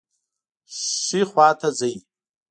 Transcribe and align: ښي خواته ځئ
ښي 1.03 1.21
خواته 1.29 1.69
ځئ 1.79 1.95